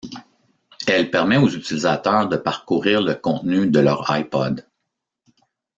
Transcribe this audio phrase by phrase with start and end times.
[0.87, 4.65] Elle permet aux utilisateurs de parcourir le contenu de leur iPod.